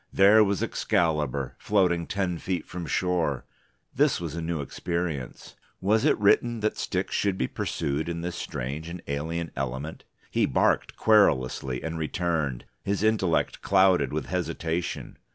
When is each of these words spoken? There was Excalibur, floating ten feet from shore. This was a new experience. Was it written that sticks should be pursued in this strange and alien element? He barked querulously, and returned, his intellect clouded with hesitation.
There 0.11 0.43
was 0.43 0.63
Excalibur, 0.63 1.53
floating 1.59 2.07
ten 2.07 2.39
feet 2.39 2.65
from 2.65 2.87
shore. 2.87 3.45
This 3.93 4.19
was 4.19 4.33
a 4.33 4.41
new 4.41 4.59
experience. 4.59 5.55
Was 5.79 6.05
it 6.05 6.17
written 6.17 6.61
that 6.61 6.75
sticks 6.75 7.13
should 7.13 7.37
be 7.37 7.47
pursued 7.47 8.09
in 8.09 8.21
this 8.21 8.35
strange 8.35 8.89
and 8.89 9.03
alien 9.05 9.51
element? 9.55 10.05
He 10.31 10.47
barked 10.47 10.95
querulously, 10.95 11.83
and 11.83 11.99
returned, 11.99 12.65
his 12.83 13.03
intellect 13.03 13.61
clouded 13.61 14.11
with 14.11 14.25
hesitation. 14.25 15.17